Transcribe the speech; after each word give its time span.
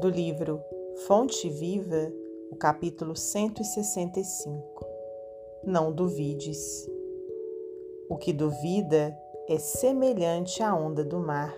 do 0.00 0.08
livro 0.08 0.62
Fonte 1.06 1.46
Viva, 1.50 2.10
o 2.50 2.56
capítulo 2.56 3.14
165. 3.14 4.86
Não 5.62 5.92
duvides. 5.92 6.88
O 8.08 8.16
que 8.16 8.32
duvida 8.32 9.14
é 9.46 9.58
semelhante 9.58 10.62
à 10.62 10.74
onda 10.74 11.04
do 11.04 11.20
mar, 11.20 11.54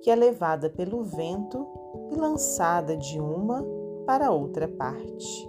que 0.00 0.10
é 0.10 0.14
levada 0.14 0.70
pelo 0.70 1.02
vento 1.02 1.66
e 2.10 2.14
lançada 2.14 2.96
de 2.96 3.20
uma 3.20 3.62
para 4.06 4.30
outra 4.30 4.66
parte. 4.66 5.46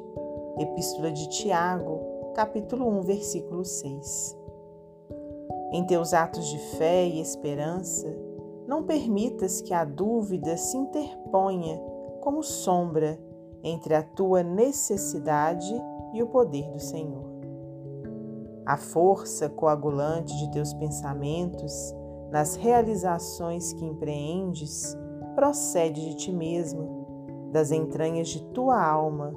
Epístola 0.57 1.13
de 1.13 1.29
Tiago, 1.29 2.33
capítulo 2.35 2.85
1, 2.99 3.01
versículo 3.03 3.63
6. 3.63 4.37
Em 5.71 5.85
teus 5.85 6.13
atos 6.13 6.45
de 6.49 6.57
fé 6.77 7.07
e 7.07 7.21
esperança, 7.21 8.13
não 8.67 8.83
permitas 8.83 9.61
que 9.61 9.73
a 9.73 9.85
dúvida 9.85 10.57
se 10.57 10.75
interponha 10.75 11.81
como 12.19 12.43
sombra 12.43 13.19
entre 13.63 13.93
a 13.93 14.03
tua 14.03 14.43
necessidade 14.43 15.73
e 16.13 16.23
o 16.23 16.27
poder 16.27 16.69
do 16.71 16.79
Senhor. 16.79 17.29
A 18.65 18.77
força 18.77 19.49
coagulante 19.49 20.35
de 20.37 20.51
teus 20.51 20.73
pensamentos 20.73 21.93
nas 22.31 22.55
realizações 22.55 23.73
que 23.73 23.85
empreendes 23.85 24.95
procede 25.35 26.09
de 26.09 26.15
ti 26.15 26.31
mesmo, 26.31 27.49
das 27.51 27.71
entranhas 27.71 28.27
de 28.29 28.43
tua 28.51 28.83
alma, 28.83 29.33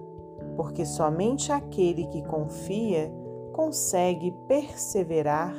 porque 0.57 0.85
somente 0.85 1.51
aquele 1.51 2.07
que 2.09 2.23
confia 2.25 3.11
consegue 3.53 4.35
perseverar 4.47 5.55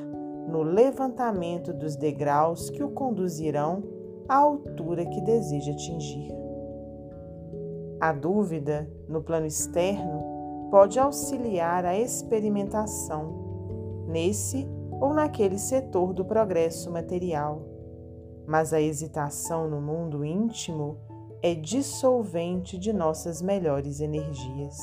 no 0.48 0.62
levantamento 0.62 1.74
dos 1.74 1.96
degraus 1.96 2.70
que 2.70 2.84
o 2.84 2.92
conduzirão 2.92 3.84
à 4.28 4.36
altura 4.36 5.06
que 5.06 5.22
deseja 5.22 5.72
atingir. 5.72 6.43
A 8.04 8.12
dúvida, 8.12 8.86
no 9.08 9.24
plano 9.24 9.46
externo, 9.46 10.68
pode 10.70 11.00
auxiliar 11.00 11.86
a 11.86 11.98
experimentação, 11.98 14.04
nesse 14.10 14.68
ou 15.00 15.14
naquele 15.14 15.58
setor 15.58 16.12
do 16.12 16.26
progresso 16.26 16.92
material, 16.92 17.62
mas 18.46 18.74
a 18.74 18.82
hesitação 18.82 19.70
no 19.70 19.80
mundo 19.80 20.26
íntimo 20.26 20.98
é 21.42 21.56
dissolvente 21.56 22.78
de 22.78 22.92
nossas 22.92 23.42
melhores 23.42 24.02
energias. 24.02 24.78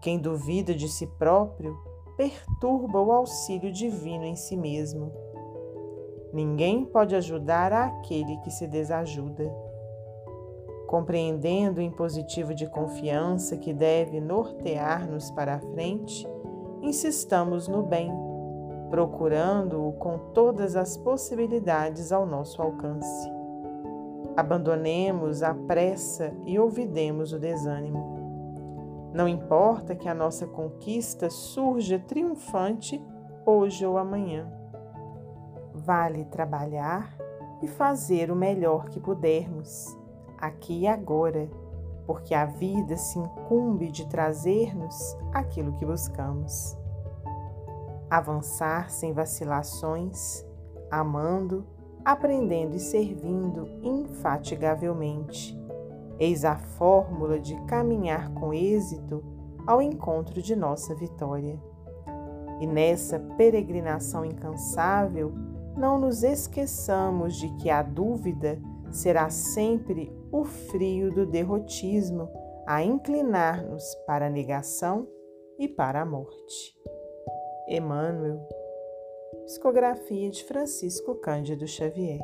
Quem 0.00 0.18
duvida 0.18 0.74
de 0.74 0.88
si 0.88 1.06
próprio 1.06 1.76
perturba 2.16 3.02
o 3.02 3.12
auxílio 3.12 3.70
divino 3.70 4.24
em 4.24 4.34
si 4.34 4.56
mesmo. 4.56 5.12
Ninguém 6.32 6.86
pode 6.86 7.14
ajudar 7.14 7.70
aquele 7.70 8.38
que 8.38 8.50
se 8.50 8.66
desajuda. 8.66 9.69
Compreendendo 10.90 11.78
o 11.78 11.82
impositivo 11.84 12.52
de 12.52 12.66
confiança 12.66 13.56
que 13.56 13.72
deve 13.72 14.20
nortear-nos 14.20 15.30
para 15.30 15.54
a 15.54 15.60
frente, 15.60 16.26
insistamos 16.82 17.68
no 17.68 17.84
bem, 17.84 18.10
procurando-o 18.90 19.92
com 19.92 20.18
todas 20.34 20.74
as 20.74 20.96
possibilidades 20.96 22.10
ao 22.10 22.26
nosso 22.26 22.60
alcance. 22.60 23.30
Abandonemos 24.36 25.44
a 25.44 25.54
pressa 25.54 26.34
e 26.44 26.58
ouvidemos 26.58 27.32
o 27.32 27.38
desânimo. 27.38 29.12
Não 29.14 29.28
importa 29.28 29.94
que 29.94 30.08
a 30.08 30.14
nossa 30.14 30.44
conquista 30.44 31.30
surja 31.30 32.00
triunfante 32.00 33.00
hoje 33.46 33.86
ou 33.86 33.96
amanhã. 33.96 34.52
Vale 35.72 36.24
trabalhar 36.24 37.16
e 37.62 37.68
fazer 37.68 38.28
o 38.28 38.34
melhor 38.34 38.88
que 38.88 38.98
pudermos, 38.98 39.99
aqui 40.40 40.80
e 40.80 40.86
agora, 40.86 41.48
porque 42.06 42.34
a 42.34 42.44
vida 42.44 42.96
se 42.96 43.18
incumbe 43.18 43.90
de 43.90 44.06
trazer-nos 44.08 45.16
aquilo 45.32 45.72
que 45.74 45.84
buscamos. 45.84 46.76
Avançar 48.08 48.90
sem 48.90 49.12
vacilações, 49.12 50.44
amando, 50.90 51.64
aprendendo 52.04 52.74
e 52.74 52.80
servindo 52.80 53.68
infatigavelmente 53.82 55.60
Eis 56.20 56.44
a 56.44 56.54
fórmula 56.54 57.38
de 57.38 57.56
caminhar 57.62 58.30
com 58.34 58.52
êxito 58.52 59.24
ao 59.66 59.80
encontro 59.80 60.42
de 60.42 60.54
nossa 60.54 60.94
vitória. 60.94 61.58
E 62.60 62.66
nessa 62.66 63.18
peregrinação 63.38 64.22
incansável, 64.22 65.32
não 65.74 65.98
nos 65.98 66.22
esqueçamos 66.22 67.36
de 67.36 67.48
que 67.54 67.70
a 67.70 67.82
dúvida 67.82 68.60
será 68.90 69.30
sempre 69.30 70.12
o 70.32 70.44
frio 70.44 71.10
do 71.10 71.26
derrotismo 71.26 72.28
a 72.66 72.82
inclinar-nos 72.82 73.94
para 74.06 74.26
a 74.26 74.30
negação 74.30 75.08
e 75.58 75.68
para 75.68 76.02
a 76.02 76.06
morte. 76.06 76.74
Emmanuel, 77.68 78.46
psicografia 79.44 80.30
de 80.30 80.44
Francisco 80.44 81.14
Cândido 81.16 81.66
Xavier. 81.66 82.20